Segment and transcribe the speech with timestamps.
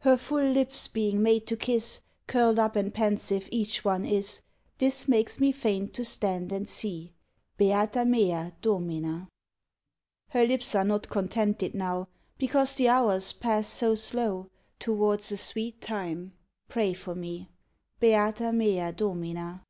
[0.04, 4.42] _Her full lips being made to kiss, Curl'd up and pensive each one is;
[4.78, 7.12] This makes me faint to stand and see.
[7.58, 9.28] Beata mea Domina!
[10.30, 15.80] Her lips are not contented now, Because the hours pass so slow Towards a sweet
[15.80, 16.32] time:
[16.68, 17.48] (pray for me),
[18.00, 19.62] _Beata mea Domina!